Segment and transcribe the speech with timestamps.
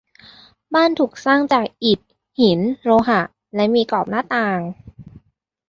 [0.73, 1.99] บ้านถูกสร้างจากอิฐ
[2.39, 3.21] หิน โลหะ
[3.55, 4.59] และมีกรอบหน้าต่าง